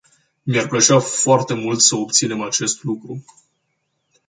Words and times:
Mi-ar 0.43 0.67
plăcea 0.67 0.99
foarte 0.99 1.53
mult 1.53 1.79
să 1.79 1.95
obținem 1.95 2.41
acest 2.41 2.83
lucru. 2.83 3.23